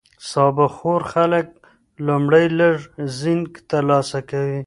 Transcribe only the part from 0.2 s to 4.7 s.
سابه خور خلک لومړی لږ زینک ترلاسه کوي.